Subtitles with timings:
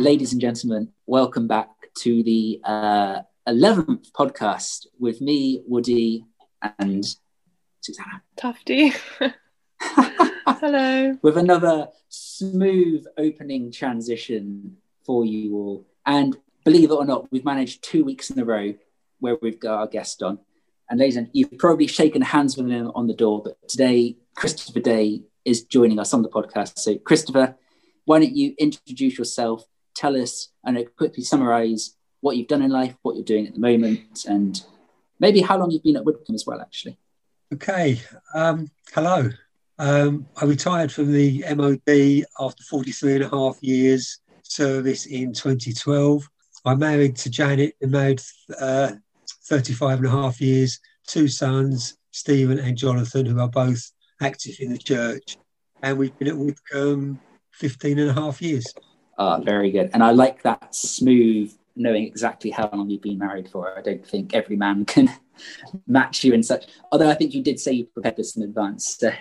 [0.00, 6.24] ladies and gentlemen, welcome back to the uh, 11th podcast with me, Woody,
[6.78, 7.04] and
[7.82, 8.22] Susanna.
[8.34, 8.94] Tufty.
[9.78, 11.18] Hello.
[11.22, 15.86] with another smooth opening transition for you all.
[16.06, 18.72] And believe it or not, we've managed two weeks in a row
[19.18, 20.38] where we've got our guest on.
[20.88, 24.80] And ladies and you've probably shaken hands with him on the door, but today Christopher
[24.80, 26.78] Day is joining us on the podcast.
[26.78, 27.54] So, Christopher,
[28.06, 29.64] why don't you introduce yourself,
[30.00, 33.60] tell us, and quickly summarize what you've done in life, what you're doing at the
[33.60, 34.62] moment, and
[35.18, 36.98] maybe how long you've been at Widcombe as well, actually.
[37.52, 38.00] Okay.
[38.34, 39.30] Um, hello.
[39.78, 46.28] Um, I retired from the MOD after 43 and a half years service in 2012.
[46.64, 48.20] I'm married to Janet, been married
[48.60, 48.92] uh,
[49.46, 54.72] 35 and a half years, two sons, Stephen and Jonathan, who are both active in
[54.72, 55.38] the church.
[55.82, 57.18] And we've been at Widcombe
[57.52, 58.66] 15 and a half years.
[59.20, 59.90] Ah, very good.
[59.92, 63.76] And I like that smooth knowing exactly how long you've been married for.
[63.76, 65.10] I don't think every man can
[65.86, 66.64] match you in such.
[66.90, 69.12] Although I think you did say you prepared this in advance, so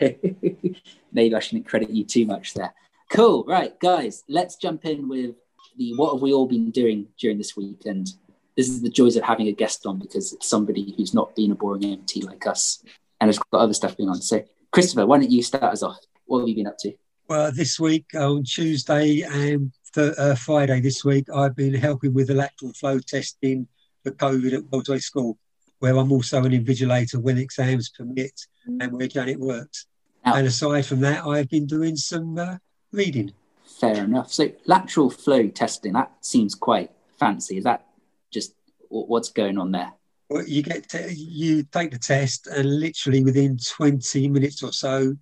[1.12, 2.74] maybe I shouldn't credit you too much there.
[3.10, 3.44] Cool.
[3.46, 5.36] Right, guys, let's jump in with
[5.76, 7.82] the what have we all been doing during this week?
[7.86, 8.10] And
[8.56, 11.52] this is the joys of having a guest on because it's somebody who's not been
[11.52, 12.82] a boring MT like us
[13.20, 14.22] and has got other stuff going on.
[14.22, 15.98] So, Christopher, why don't you start us off?
[16.26, 16.94] What have you been up to?
[17.30, 22.28] Well, this week on Tuesday and th- uh, Friday this week, I've been helping with
[22.28, 23.68] the lateral flow testing
[24.04, 25.38] for COVID at Wellsway School,
[25.80, 29.88] where I'm also an invigilator when exams permit and where Janet works.
[30.24, 32.58] And aside from that, I've been doing some uh,
[32.92, 33.34] reading.
[33.80, 34.32] Fair enough.
[34.32, 37.58] So, lateral flow testing, that seems quite fancy.
[37.58, 37.86] Is that
[38.32, 38.54] just
[38.90, 39.94] wh- what's going on there?
[40.30, 45.16] Well, you get to, you take the test, and literally within 20 minutes or so,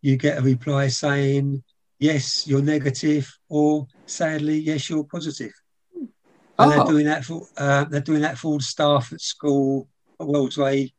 [0.00, 1.62] you get a reply saying,
[1.98, 5.52] "Yes, you're negative," or "Sadly, yes, you're positive."
[6.60, 6.86] And they're Oh.
[6.90, 9.88] doing that for uh, they're doing that for all the staff at school
[10.20, 10.92] at Wellsway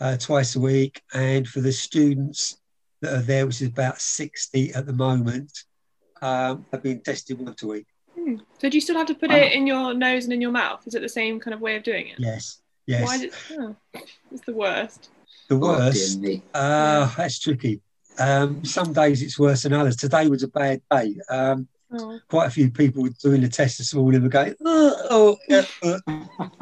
[0.00, 2.58] uh, twice a week, and for the students
[3.00, 5.50] that are there, which is about 60 at the moment,
[6.22, 7.86] um, have been tested once a week.
[8.14, 8.36] Hmm.
[8.58, 9.36] So do you still have to put Wow.
[9.36, 10.86] it in your nose and in your mouth?
[10.86, 12.18] Is it the same kind of way of doing it?
[12.18, 13.04] Yes, yes.
[13.04, 13.32] Why did?
[13.52, 13.76] Oh,
[14.30, 15.10] it's the worst.
[15.48, 16.20] the Oh, worst.
[16.20, 16.42] me.
[16.54, 17.80] Ah, that's tricky.
[18.18, 19.96] Um, some days it's worse than others.
[19.96, 21.16] Today was a bad day.
[21.30, 22.18] Um, Oh.
[22.28, 25.64] quite a few people were doing the test this morning were going, oh, oh yeah,
[25.84, 25.98] uh."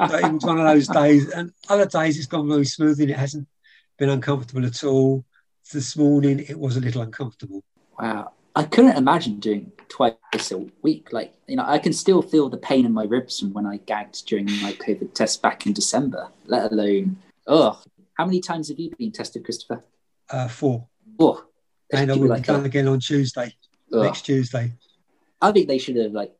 [0.07, 1.29] So it was one of those days.
[1.31, 3.47] And other days it's gone really smoothly and it hasn't
[3.97, 5.25] been uncomfortable at all.
[5.73, 7.63] This morning it was a little uncomfortable.
[7.99, 8.33] Wow.
[8.55, 11.11] I couldn't imagine doing twice a week.
[11.11, 13.77] Like, you know, I can still feel the pain in my ribs from when I
[13.77, 17.17] gagged during my COVID test back in December, let alone,
[17.47, 17.81] oh,
[18.13, 19.83] how many times have you been tested, Christopher?
[20.29, 20.87] Uh, four.
[21.19, 21.43] Oh,
[21.91, 22.67] And I people will be like done that.
[22.67, 23.53] again on Tuesday,
[23.93, 24.03] Ugh.
[24.03, 24.73] next Tuesday.
[25.41, 26.33] I think they should have like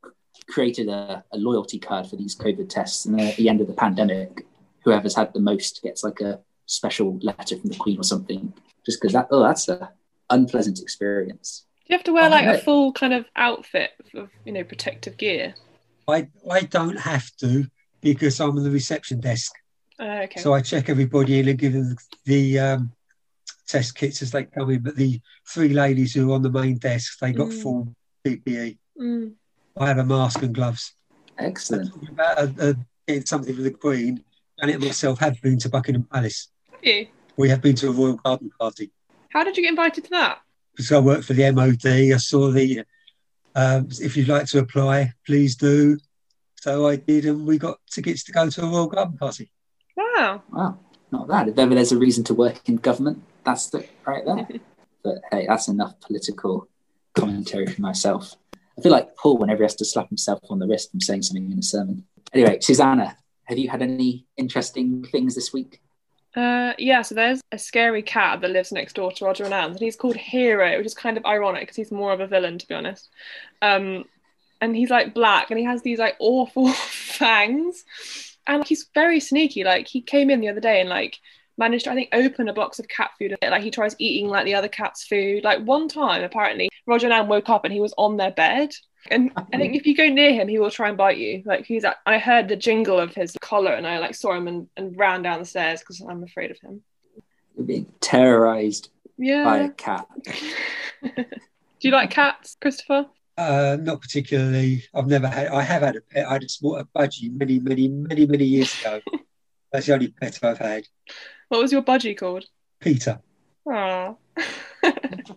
[0.47, 3.67] created a, a loyalty card for these COVID tests, and then at the end of
[3.67, 4.45] the pandemic,
[4.83, 8.53] whoever's had the most gets like a special letter from the Queen or something.
[8.85, 9.91] Just because that, oh, that's a
[10.29, 11.65] unpleasant experience.
[11.87, 14.63] Do you have to wear Oh, like a full kind of outfit of you know
[14.63, 15.55] protective gear?
[16.07, 17.65] I, I don't have to
[18.01, 19.51] because I'm on the reception desk.
[19.99, 20.39] Uh, okay.
[20.41, 22.91] So I check everybody in and give them the um,
[23.67, 24.81] test kits as they come in.
[24.81, 27.61] But the three ladies who are on the main desk, they got Mm.
[27.61, 27.95] full
[28.25, 28.77] PPE.
[28.99, 29.33] Mm.
[29.77, 30.93] I have a mask and gloves.
[31.37, 31.91] Excellent.
[31.91, 32.73] Talking about uh, uh,
[33.07, 34.23] getting something for the Queen,
[34.59, 36.47] Janet and myself have been to Buckingham Palace.
[36.71, 37.07] Have you?
[37.37, 38.91] We have been to a royal garden party.
[39.29, 40.39] How did you get invited to that?
[40.71, 42.83] Because I work for the MOD, I saw the,
[43.53, 45.97] um, if you'd like to apply, please do.
[46.61, 49.51] So I did, and we got tickets to go to a royal garden party.
[49.95, 50.41] Wow.
[50.51, 50.79] Wow,
[51.11, 51.49] not bad.
[51.49, 54.47] If ever there's a reason to work in government, that's the right there.
[55.03, 56.67] but hey, that's enough political
[57.13, 58.35] commentary for myself.
[58.77, 61.21] I feel like Paul whenever he has to slap himself on the wrist from saying
[61.21, 62.03] something in a sermon.
[62.33, 65.81] Anyway, Susanna, have you had any interesting things this week?
[66.35, 69.77] Uh, yeah, so there's a scary cat that lives next door to Roger and Anne's,
[69.77, 72.57] and he's called Hero, which is kind of ironic because he's more of a villain,
[72.57, 73.09] to be honest.
[73.61, 74.03] Um,
[74.59, 77.85] and he's like black, and he has these like awful fangs,
[78.45, 79.63] and like, he's very sneaky.
[79.63, 81.19] Like he came in the other day and like
[81.57, 83.35] managed to, I think, open a box of cat food.
[83.41, 85.43] Like he tries eating like the other cat's food.
[85.43, 88.71] Like one time, apparently, Roger and Anne woke up and he was on their bed.
[89.11, 91.43] And I think if you go near him, he will try and bite you.
[91.45, 94.47] Like he's, at, I heard the jingle of his collar, and I like saw him
[94.47, 96.81] and, and ran down the stairs because I'm afraid of him.
[97.55, 99.43] You're being terrorized yeah.
[99.43, 100.07] by a cat.
[101.03, 103.05] Do you like cats, Christopher?
[103.37, 104.83] Uh, not particularly.
[104.93, 105.47] I've never had.
[105.47, 106.27] I have had a pet.
[106.27, 109.01] I had a small a budgie many, many, many, many years ago.
[109.75, 110.87] That's the only pet I've had.
[111.49, 112.45] What was your budgie called?
[112.79, 113.19] Peter.
[113.67, 114.15] Aww.
[114.81, 115.35] It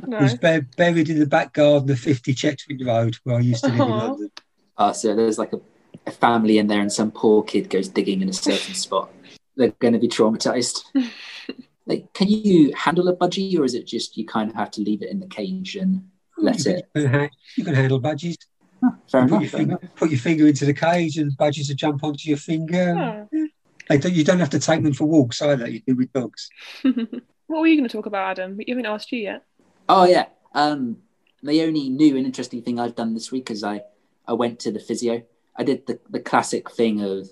[0.00, 0.34] was Nice.
[0.34, 3.80] bu- buried in the back garden of 50 Checksfield Road, where I used to live
[3.80, 4.30] in London.
[4.78, 5.60] Uh, so there's like a,
[6.06, 9.10] a family in there, and some poor kid goes digging in a certain spot.
[9.56, 10.84] They're going to be traumatized.
[11.86, 14.80] like, can you handle a budgie, or is it just you kind of have to
[14.82, 16.08] leave it in the cage and
[16.38, 16.88] let you, it?
[16.94, 18.36] Can, ha- you can handle budgies.
[18.82, 19.42] Huh, fair put, enough.
[19.42, 19.94] your finger, enough.
[19.96, 23.28] put your finger into the cage, and the budgies will jump onto your finger.
[23.32, 23.48] Oh.
[23.88, 25.68] They don't, you don't have to take them for walks either.
[25.68, 26.48] You do with dogs.
[26.82, 28.56] what were you going to talk about, Adam?
[28.56, 29.44] We haven't asked you yet.
[29.88, 30.26] Oh yeah.
[30.54, 30.98] Um,
[31.42, 33.82] the only new and interesting thing I've done this week is I
[34.26, 35.22] I went to the physio.
[35.56, 37.28] I did the, the classic thing of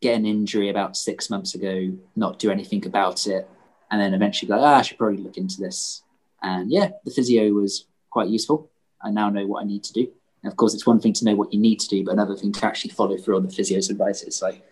[0.00, 3.48] get an injury about six months ago, not do anything about it,
[3.90, 6.02] and then eventually go, ah, I should probably look into this.
[6.42, 8.70] And yeah, the physio was quite useful.
[9.00, 10.12] I now know what I need to do.
[10.42, 12.36] And of course, it's one thing to know what you need to do, but another
[12.36, 14.22] thing to actually follow through on the physio's advice.
[14.22, 14.62] It's like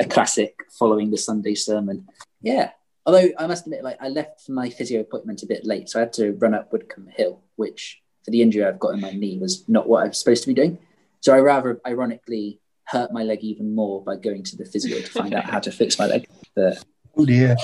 [0.00, 2.06] a classic following the Sunday sermon.
[2.40, 2.70] Yeah.
[3.04, 6.02] Although I must admit, like I left my physio appointment a bit late, so I
[6.02, 9.38] had to run up Widcombe Hill, which for the injury I've got in my knee
[9.38, 10.78] was not what I was supposed to be doing.
[11.20, 15.10] So I rather ironically hurt my leg even more by going to the physio to
[15.10, 16.26] find out how to fix my leg.
[16.54, 16.84] But
[17.16, 17.56] Oh dear.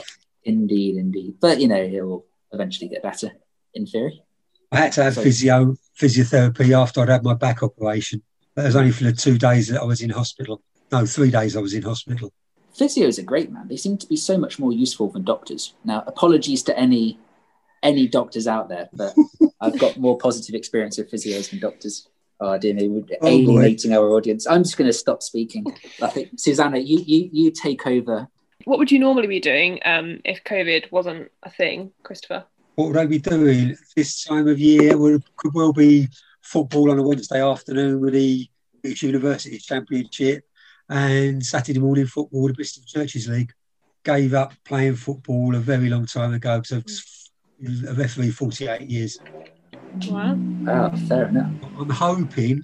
[0.44, 1.36] indeed, indeed.
[1.40, 3.30] But you know, it will eventually get better
[3.74, 4.22] in theory.
[4.74, 8.22] I had to have So- physio physiotherapy after I'd had my back operation.
[8.56, 10.62] That was only for the two days that I was in hospital.
[10.92, 12.32] No, three days I was in hospital.
[12.78, 13.68] Physios are great, man.
[13.68, 15.74] They seem to be so much more useful than doctors.
[15.84, 17.18] Now, apologies to any
[17.82, 19.14] any doctors out there, but
[19.60, 22.08] I've got more positive experience with physios than doctors.
[22.40, 23.16] Oh dear me, we're boy.
[23.22, 24.46] alienating our audience.
[24.46, 25.64] I'm just going to stop speaking.
[26.02, 28.28] I think Susanna, you you you take over.
[28.64, 32.44] What would you normally be doing um, if COVID wasn't a thing, Christopher?
[32.74, 34.96] What would I be doing eh, this time of year?
[34.98, 36.08] Would could well be
[36.42, 38.48] football on a Wednesday afternoon with the
[38.82, 40.44] British University Championship
[40.88, 43.52] and Saturday morning football with the Bristol Churches League.
[44.04, 46.82] Gave up playing football a very long time ago because I
[47.62, 49.18] was a referee 48 years.
[50.08, 50.36] Wow.
[50.66, 51.52] Oh, ah, fair enough.
[51.78, 52.62] I'm hoping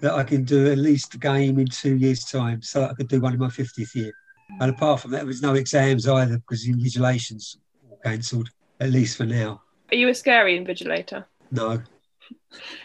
[0.00, 3.08] that I can do at least a game in two years' time so I could
[3.08, 4.12] do one in my 50th year.
[4.60, 7.58] And apart from that, there's no exams either because the invigilation's
[7.88, 8.50] were cancelled,
[8.80, 9.62] at least for now.
[9.90, 11.24] Are you a scary invigilator?
[11.50, 11.82] No.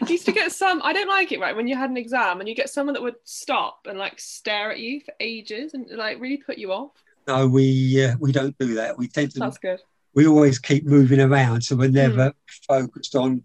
[0.02, 0.82] I used to get some.
[0.84, 1.56] I don't like it, right?
[1.56, 4.72] When you had an exam and you get someone that would stop and like stare
[4.72, 6.92] at you for ages and like really put you off.
[7.28, 8.98] No, we uh, we don't do that.
[8.98, 9.80] We tend to That's good.
[10.14, 12.34] we always keep moving around, so we're never
[12.68, 13.44] focused on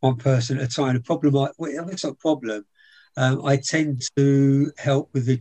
[0.00, 0.94] one person at a time.
[0.94, 2.66] The problem, I, well, it's not a problem.
[3.16, 5.40] Um, I tend to help with the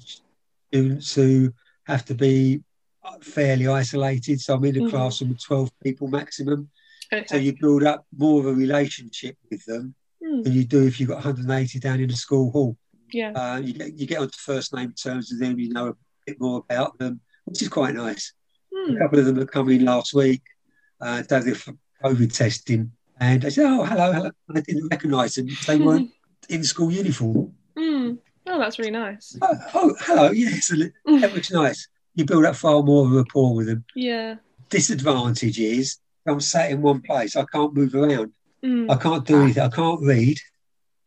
[0.69, 1.53] students who
[1.85, 2.61] have to be
[3.21, 4.39] fairly isolated.
[4.41, 4.89] So I'm in a Mhm.
[4.89, 6.69] classroom with 12 people maximum.
[7.27, 10.99] So you build up more of a relationship with them Hmm, than you do if
[10.99, 12.77] you've got 180 down in the school hall.
[13.11, 13.31] yeah.
[13.31, 15.95] Uh, you, get, you get onto first name terms with them, you know a
[16.25, 18.31] bit more about them, which is quite nice.
[18.73, 18.95] Hmm.
[18.95, 20.41] A couple of them have come in last week
[21.01, 21.55] uh, have their
[22.03, 26.11] COVID testing, and they said, "Oh, hello, hello." And I didn't recognise them; they weren't
[26.47, 27.53] in school uniform.
[27.75, 28.13] Hmm.
[28.47, 29.35] Oh, that's really nice.
[29.41, 30.67] Oh, oh hello, yes,
[31.05, 31.87] that looks nice.
[32.15, 33.85] You build up far more of a rapport with them.
[33.95, 34.35] Yeah.
[34.69, 35.97] Disadvantage is
[36.27, 38.31] I'm sat in one place; I can't move around.
[38.63, 38.89] Hmm.
[38.91, 39.63] I can't do anything.
[39.63, 40.37] I can't read.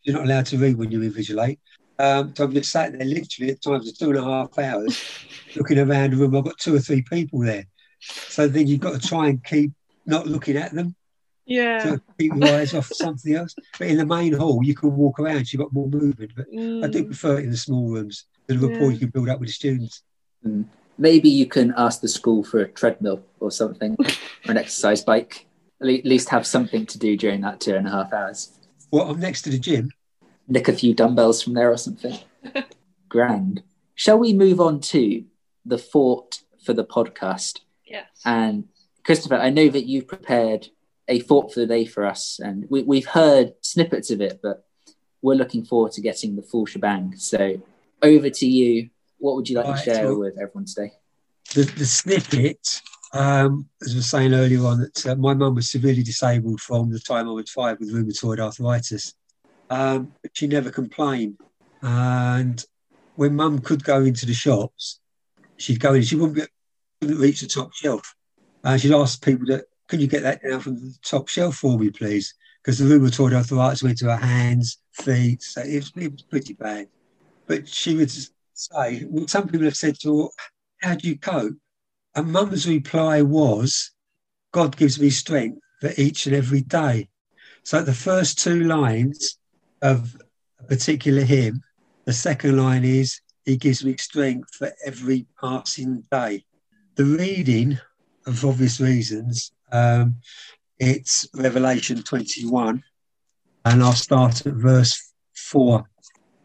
[0.03, 1.59] You're not allowed to read when you invigilate.
[1.99, 4.99] Um, so I'm just sat there literally at times of two and a half hours
[5.57, 6.37] looking around the room.
[6.37, 7.65] I've got two or three people there.
[8.01, 9.71] So then you've got to try and keep
[10.05, 10.95] not looking at them.
[11.47, 11.79] Yeah.
[11.83, 13.55] So keep your eyes off something else.
[13.79, 15.53] But in the main hall, you can walk around.
[15.53, 16.33] You've got more movement.
[16.37, 16.47] But
[16.83, 17.07] I do Hmm.
[17.07, 18.27] prefer it in the small rooms.
[18.49, 18.95] The rapport Yeah.
[18.95, 20.03] you can build up with the students.
[20.97, 24.07] Maybe you can ask the school for a treadmill or something, or
[24.45, 25.47] an exercise bike.
[25.81, 28.53] At least have something to do during that two and a half hours.
[28.91, 29.91] Well, I'm next to the gym.
[30.47, 32.17] Nick a few dumbbells from there or something.
[33.09, 33.63] Grand.
[33.95, 35.25] Shall we move on to
[35.65, 37.61] the fort for the podcast?
[37.87, 38.07] Yes.
[38.25, 38.69] And
[39.05, 40.69] Christopher, I know that you've prepared
[41.09, 44.65] a fort for the day for us, and we, we've heard snippets of it, but
[45.21, 47.17] we're looking forward to getting the full shebang.
[47.17, 47.61] So
[48.03, 48.91] over to you.
[49.25, 50.93] What would you like Right, to share with everyone today?
[51.55, 52.83] the, the snippet,
[53.15, 56.91] um, as I was saying earlier on, that uh, my mum was severely disabled from
[56.91, 59.15] the time I was five with rheumatoid arthritis.
[59.71, 61.39] Um, but she never complained.
[61.81, 62.63] And
[63.15, 65.01] when mum could go into the shops,
[65.57, 66.51] she'd go in, she wouldn't,
[67.01, 68.15] wouldn't reach the top shelf.
[68.63, 71.79] And she'd ask people that, can you get that down from the top shelf for
[71.79, 72.35] me, please?
[72.63, 76.53] Because the rheumatoid arthritis went to her hands, feet, so it was, it was pretty
[76.53, 76.89] bad.
[77.47, 78.11] But she would
[78.55, 80.31] say, well, some people have said to
[80.81, 81.57] how do you cope?
[82.15, 83.91] And mum's reply was,
[84.53, 87.09] God gives me strength for each and every day.
[87.65, 89.39] So the first two lines
[89.83, 90.17] of
[90.61, 91.63] a particular hymn,
[92.05, 96.45] the second line is, He gives me strength for every passing day.
[96.97, 97.79] The reading,
[98.27, 100.17] of obvious reasons, um,
[100.79, 102.83] It's Revelation 21,
[103.65, 105.85] and I'll start at verse 4.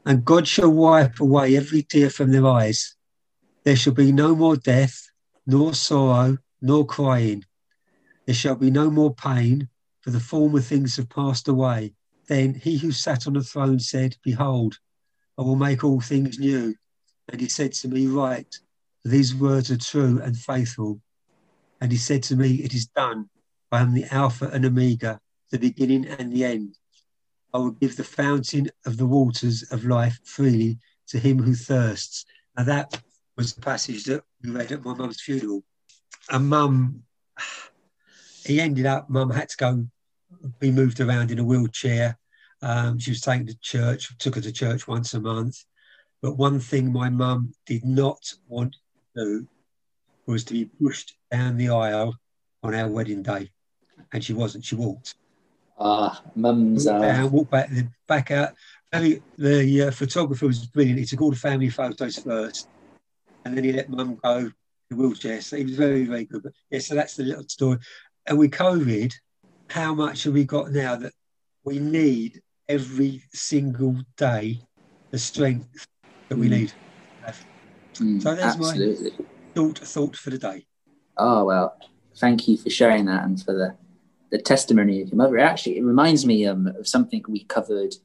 [0.10, 2.96] And God shall wipe away every tear from their eyes.
[3.64, 5.08] There shall be no more death,
[5.46, 7.46] nor sorrow, nor crying.
[8.26, 9.70] There shall be no more pain,
[10.02, 11.94] for the former things have passed away.
[12.28, 14.80] Then he who sat on the throne said, Behold,
[15.38, 16.74] I will make all things new.
[17.32, 18.56] And he said to me, Write,
[19.04, 21.02] for these words are true and faithful.
[21.82, 23.30] And he said to me, It is done.
[23.72, 25.20] I am the Alpha and Omega,
[25.52, 26.79] the beginning and the end.
[27.54, 32.26] I will give the fountain of the waters of life freely to him who thirsts.
[32.58, 33.02] And that
[33.36, 35.64] was the passage that we read at my mum's funeral.
[36.30, 37.04] And mum,
[38.46, 39.88] he ended up, mum had to go
[40.60, 42.18] be moved around in a wheelchair.
[42.62, 45.64] Um, she was taken to church, took her to church once a month.
[46.22, 48.76] But one thing my mum did not want
[49.16, 49.48] to do
[50.26, 52.16] was to be pushed down the aisle
[52.62, 53.50] on our wedding day.
[54.12, 55.16] And she wasn't, she walked.
[55.80, 56.88] Ah, mum's.
[56.88, 58.54] Uh, down, walked back, then back out.
[58.92, 61.00] The, the uh, photographer was brilliant.
[61.00, 62.68] He took all the family photos first,
[63.46, 64.54] and then he let mum go in
[64.90, 65.42] the wheelchair.
[65.42, 66.44] So he was very, very good.
[66.44, 67.78] But yeah, so that's the little story.
[68.26, 69.14] And with COVID,
[69.70, 71.14] how much have we got now that
[71.64, 74.60] we need every single day
[75.12, 75.88] the strength
[76.30, 76.52] that we Mm.
[76.52, 76.74] need?
[77.96, 79.26] mm, So there's my- absolutely.
[79.56, 80.66] Thought, thought for the day.
[81.18, 81.78] Oh well,
[82.18, 83.76] thank you for sharing that and for the
[84.32, 85.40] the testimony of your mother.
[85.40, 87.96] Actually, it reminds me um, of something we covered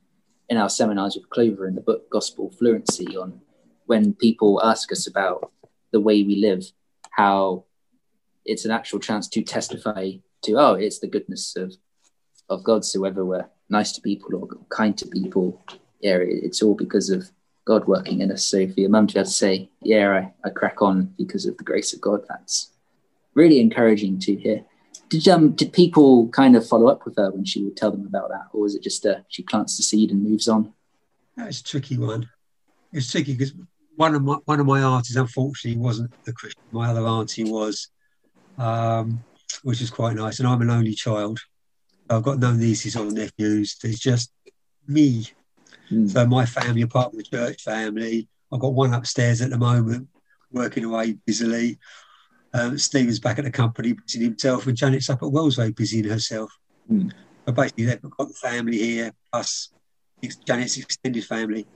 [0.49, 3.41] in our seminars with Clover in the book Gospel Fluency on
[3.87, 5.53] when people ask us about
[5.93, 6.65] the way we live,
[7.11, 7.65] how
[8.45, 10.13] it's an actual chance to testify
[10.43, 11.75] to oh, it's the goodness of
[12.49, 12.85] of God.
[12.85, 15.65] So whether we're nice to people or kind to people,
[16.01, 17.31] yeah, it's all because of
[17.65, 18.45] God working in us.
[18.45, 21.47] So for your mum to be able to say, yeah, I, I crack on because
[21.47, 22.71] of the grace of God, that's
[23.35, 24.65] really encouraging to hear.
[25.15, 28.05] Did um did people kind of follow up with her when she would tell them
[28.05, 30.73] about that, or was it just uh, she plants the seed and moves on?
[31.37, 32.29] That's a tricky one.
[32.93, 33.55] It's tricky because
[33.95, 36.61] one of my one of my aunties, unfortunately, wasn't a Christian.
[36.73, 37.91] My other auntie was,
[38.59, 39.23] um,
[39.63, 40.41] which is quite nice.
[40.41, 41.39] And I'm an only child.
[42.11, 43.77] I've got no nieces or nephews.
[43.81, 44.33] There's just
[44.89, 45.29] me.
[45.91, 46.09] Hmm.
[46.09, 50.09] So my family, apart from the church family, I've got one upstairs at the moment,
[50.51, 51.79] working away busily.
[52.55, 56.57] Um, Stephen's back at the company, busying himself, and Janet's up at Wellsway, busying herself.
[56.89, 57.09] Hmm.
[57.45, 59.71] But basically, they've got the family here, plus
[60.47, 61.67] Janet's extended family.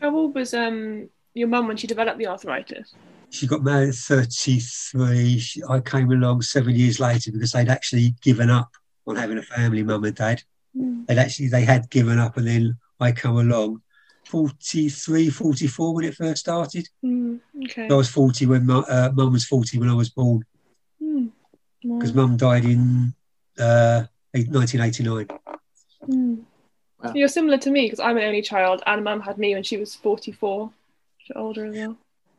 [0.00, 2.94] How old was um your mum when she developed the arthritis?
[3.30, 5.38] She got married at 33.
[5.38, 8.70] She, I came along seven years later because they'd actually given up
[9.06, 10.42] on having a family, mum and dad.
[10.74, 13.82] They'd actually, they had given up and then I come along
[14.26, 16.88] 43, 44 when it first started.
[17.04, 17.88] Mm, okay.
[17.90, 20.44] I was 40 when mu- uh, mum was 40 when I was born
[21.02, 21.30] Mm.
[21.84, 21.98] Wow.
[21.98, 23.14] because mum died in
[23.58, 25.28] uh, 1989.
[26.08, 26.42] Mm.
[27.02, 27.12] Wow.
[27.14, 29.76] You're similar to me because I'm an only child, and mum had me when she
[29.76, 30.70] was 44.
[31.18, 31.96] She's older as well.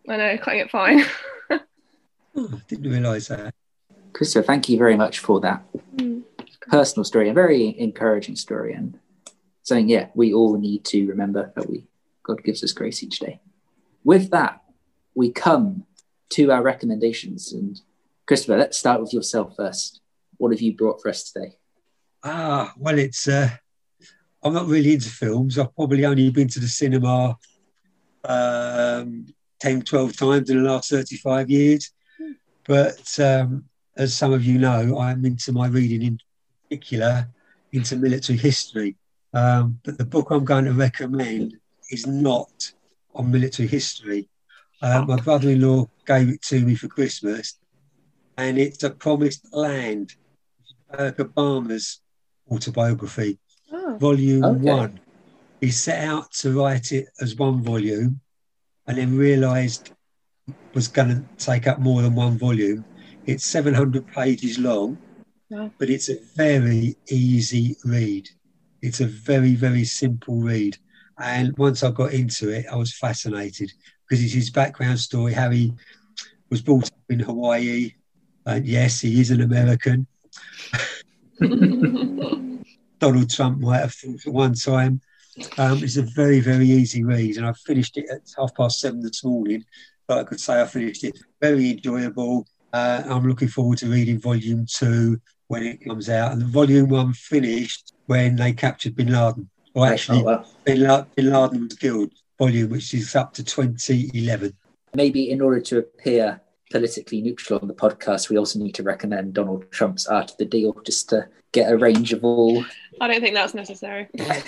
[0.09, 1.03] I know, cutting it fine.
[2.39, 3.51] Oh, didn't realise that.
[4.13, 5.63] Christopher, thank you very much for that
[5.95, 6.21] Mm.
[6.69, 8.99] personal story, a very encouraging story, and
[9.67, 11.87] something yeah we all need to remember that we
[12.27, 13.39] God gives us grace each day.
[14.03, 14.61] With that,
[15.15, 15.85] we come
[16.31, 17.79] to our recommendations, and
[18.27, 20.01] Christopher, let's start with yourself first.
[20.35, 21.55] What have you brought for us today?
[22.23, 23.27] Ah, well, it's.
[23.27, 23.49] Uh,
[24.43, 25.57] I'm not really into films.
[25.57, 27.37] I've probably only been to the cinema
[28.23, 29.25] um,
[29.59, 31.91] 10, 12 times in the last 35 years.
[32.65, 36.19] But um, as some of you know, I'm into my reading in
[36.69, 37.27] particular
[37.71, 38.95] into military history.
[39.37, 41.57] Um, but the book I'm going to recommend
[41.91, 42.73] is not
[43.13, 44.29] on military history.
[44.81, 47.59] Uh, my brother in law gave it to me for Christmas,
[48.37, 50.15] and it's A Promised Land,
[50.91, 52.01] Barack Obama's
[52.49, 53.37] autobiography,
[53.71, 53.97] Oh.
[53.99, 54.71] volume Okay.
[54.79, 54.99] one.
[55.61, 58.19] He set out to write it as one volume
[58.87, 59.91] and then realised
[60.73, 62.85] was going to take up more than one volume.
[63.27, 64.97] It's 700 pages long,
[65.51, 65.71] Wow.
[65.77, 68.29] but it's a very easy read.
[68.81, 70.77] It's a very, very simple read.
[71.19, 73.71] And once I got into it, I was fascinated
[74.07, 75.73] because it's his background story, how he
[76.49, 77.93] was brought up in Hawaii.
[78.45, 80.07] And yes, he is an American.
[82.99, 85.01] Donald Trump might have thought at one time.
[85.57, 89.01] Um, it's a very, very easy read, and I finished it at half past seven
[89.01, 89.63] this morning.
[90.07, 92.47] But I could say I finished it very enjoyable.
[92.73, 96.33] Uh, I'm looking forward to reading volume two when it comes out.
[96.33, 99.49] And volume one finished when they captured Bin Laden.
[99.73, 102.11] Or actually, Oh, well, Bin, La- Bin Laden was killed.
[102.39, 104.53] Volume which is up to 2011.
[104.93, 106.39] maybe in order to appear
[106.71, 110.45] politically neutral on the podcast, we also need to recommend Donald Trump's Art of the
[110.45, 112.63] Deal just to get a range of all.
[112.99, 114.07] I don't think that's necessary.
[114.17, 114.43] and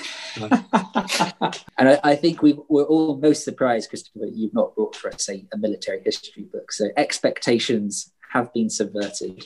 [1.79, 5.29] I, I think we we're all most surprised, Christopher, that you've not brought for us
[5.29, 6.71] a, a military history book.
[6.71, 9.45] So expectations have been subverted.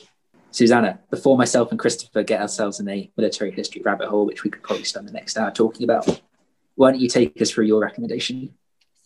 [0.54, 4.50] Susanna, before myself and Christopher get ourselves in a military history rabbit hole, which we
[4.50, 6.22] could probably spend the next hour talking about,
[6.76, 8.54] why don't you take us through your recommendation?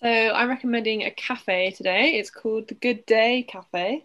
[0.02, 2.16] So I'm recommending a cafe today.
[2.16, 4.04] It's called the Good Day Cafe.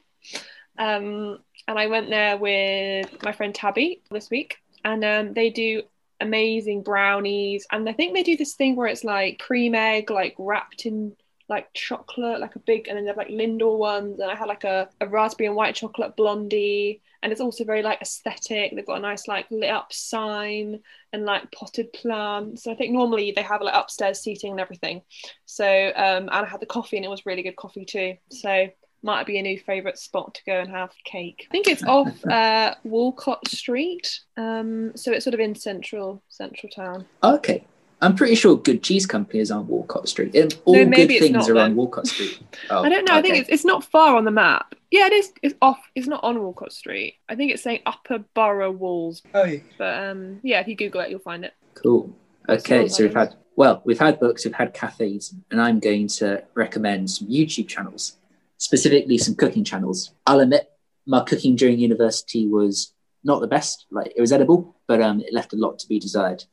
[0.79, 5.83] Um, and I went there with my friend Tabby this week, and um, they do
[6.21, 7.67] amazing brownies.
[7.73, 11.13] And I think they do this thing where it's like cream egg, like wrapped in
[11.49, 14.19] like chocolate, like a big, and then they have like Lindor ones.
[14.19, 17.01] And I had like a, a raspberry and white chocolate blondie.
[17.21, 18.75] And it's also very like aesthetic.
[18.75, 20.79] They've got a nice like lit up sign
[21.13, 22.63] and like potted plants.
[22.63, 25.01] So I think normally they have like upstairs seating and everything.
[25.45, 28.17] So um, and I had the coffee and it was really good coffee too.
[28.29, 28.69] So
[29.03, 31.47] might be a new favourite spot to go and have cake.
[31.49, 36.71] I think it's off uh, Walcot Street, um, so it's sort of in central central
[36.71, 37.05] town.
[37.23, 37.65] Okay,
[38.03, 40.35] I'm pretty sure Good Cheese companies is on Walcot Street.
[40.35, 41.71] And all No, good things are then.
[41.71, 42.37] on Walcot Street.
[42.69, 43.15] Oh, I don't know.
[43.15, 44.75] I think it's, it's not far on the map.
[44.91, 45.31] Yeah, it is.
[45.41, 45.79] It's off.
[45.95, 47.15] It's not on Walcot Street.
[47.29, 49.21] I think it's saying Upper Borough Walls.
[49.33, 49.59] Oh, yeah.
[49.77, 51.53] But um, yeah, if you Google it, you'll find it.
[51.75, 52.13] Cool.
[52.49, 56.43] Okay, so we've had well, we've had books, we've had cafes, and I'm going to
[56.55, 58.17] recommend some YouTube channels,
[58.57, 60.11] specifically some cooking channels.
[60.25, 60.69] I'll admit,
[61.05, 62.93] my cooking during university was
[63.23, 63.85] not the best.
[63.91, 66.43] Like it was edible, but um, it left a lot to be desired.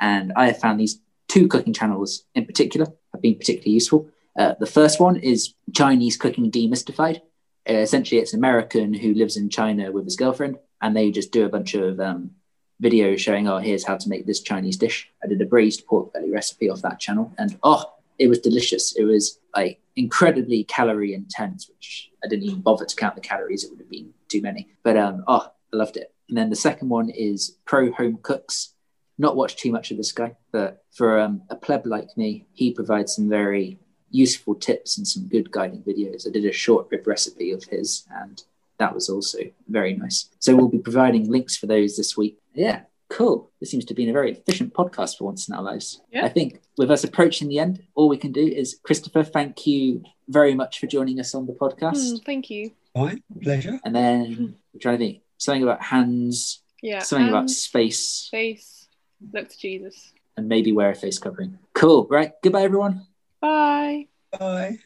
[0.00, 4.08] And I have found these two cooking channels in particular have been particularly useful.
[4.38, 7.20] Uh, the first one is Chinese Cooking Demystified.
[7.68, 11.32] Uh, essentially, it's an American who lives in China with his girlfriend, and they just
[11.32, 12.30] do a bunch of um,
[12.82, 15.10] videos showing, oh, here's how to make this Chinese dish.
[15.22, 18.94] I did a braised pork belly recipe off that channel, and oh, it was delicious.
[18.96, 23.64] It was like incredibly calorie intense, which I didn't even bother to count the calories.
[23.64, 24.68] It would have been too many.
[24.82, 26.12] But um, oh, I loved it.
[26.28, 28.73] And then the second one is Pro Home Cooks.
[29.18, 32.72] Not watched too much of this guy, but for um, a pleb like me, he
[32.72, 33.78] provides some very
[34.10, 36.26] useful tips and some good guiding videos.
[36.26, 38.42] I did a short rib recipe of his, and
[38.78, 40.28] that was also very nice.
[40.40, 42.38] So we'll be providing links for those this week.
[42.54, 43.50] Yeah, cool.
[43.60, 46.00] This seems to have been a very efficient podcast for once in our lives.
[46.12, 46.24] Yeah.
[46.24, 50.02] I think with us approaching the end, all we can do is Christopher, thank you
[50.28, 52.10] very much for joining us on the podcast.
[52.10, 52.72] Hmm, thank you.
[52.94, 53.78] Fine, pleasure.
[53.84, 57.00] And then we're trying to think something about hands, Yeah.
[57.00, 58.83] something about and space, face.
[59.32, 60.12] Look to Jesus.
[60.36, 61.58] and maybe wear a face covering.
[61.74, 62.06] Cool.
[62.10, 62.32] Right.
[62.42, 63.06] Goodbye, everyone.
[63.40, 64.08] Bye.
[64.38, 64.78] Bye.